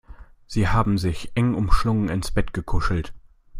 [0.47, 3.13] Sie haben sich eng umschlungen ins Bett gekuschelt.